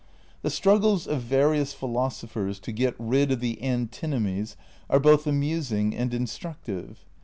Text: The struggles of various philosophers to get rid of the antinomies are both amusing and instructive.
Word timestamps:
The 0.41 0.49
struggles 0.49 1.05
of 1.05 1.21
various 1.21 1.73
philosophers 1.73 2.59
to 2.61 2.71
get 2.71 2.95
rid 2.97 3.31
of 3.31 3.39
the 3.39 3.61
antinomies 3.61 4.57
are 4.89 4.99
both 4.99 5.27
amusing 5.27 5.95
and 5.95 6.11
instructive. 6.11 7.05